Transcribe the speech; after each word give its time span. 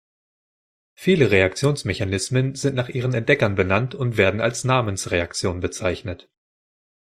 Viele 0.95 1.29
Reaktionsmechanismen 1.29 2.55
sind 2.55 2.73
nach 2.73 2.89
ihren 2.89 3.13
Entdeckern 3.13 3.53
benannt 3.53 3.93
und 3.93 4.17
werden 4.17 4.41
als 4.41 4.63
Namensreaktion 4.63 5.59
bezeichnet. 5.59 6.27